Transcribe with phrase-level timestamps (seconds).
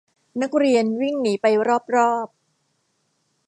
[0.41, 2.27] นักเรียนวิ่งหนีไปรอบรอบ